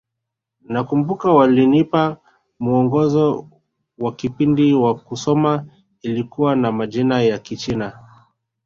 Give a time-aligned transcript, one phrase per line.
[0.69, 2.17] Nakumbuka walinipa
[2.59, 3.47] mwongozo
[3.97, 5.65] wa kipindi wa kusoma
[6.03, 7.99] ulikuwa na majina ya Kichina